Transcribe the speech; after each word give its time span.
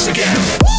once 0.00 0.08
again. 0.08 0.69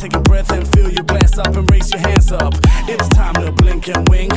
Take 0.00 0.14
a 0.14 0.20
breath 0.20 0.50
and 0.50 0.66
fill 0.72 0.90
your 0.90 1.04
glass 1.04 1.36
up 1.36 1.54
and 1.54 1.70
raise 1.70 1.90
your 1.90 2.00
hands 2.00 2.32
up. 2.32 2.54
It's 2.88 3.06
time 3.10 3.34
to 3.34 3.52
blink 3.52 3.86
and 3.88 4.08
wink. 4.08 4.32